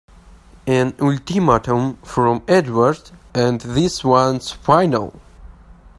An 0.65 0.95
ultimatum 0.99 1.97
from 1.97 2.41
Edward 2.47 3.11
and 3.35 3.61
this 3.61 4.03
one's 4.03 4.49
final! 4.49 5.21